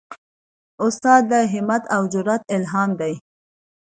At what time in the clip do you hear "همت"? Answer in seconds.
1.53-1.83